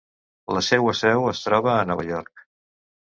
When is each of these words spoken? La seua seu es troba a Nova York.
La 0.55 0.61
seua 0.67 0.93
seu 0.99 1.27
es 1.31 1.41
troba 1.49 1.73
a 1.73 1.83
Nova 1.91 2.07
York. 2.09 2.43